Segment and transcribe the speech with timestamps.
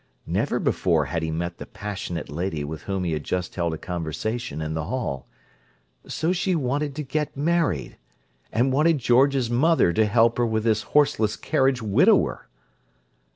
[0.25, 3.77] Never before had he met the passionate lady with whom he had just held a
[3.77, 5.27] conversation in the hall.
[6.07, 7.97] So she wanted to get married!
[8.51, 12.47] And wanted George's mother to help her with this horseless carriage widower!